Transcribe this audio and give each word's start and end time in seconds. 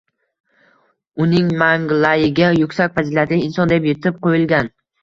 Uning 1.25 1.51
manglayiga 1.63 2.51
yuksak 2.63 2.99
fazilatli 2.99 3.41
inson 3.51 3.75
deb 3.77 3.89
bitib 3.91 4.21
qoʻyilgan. 4.27 4.79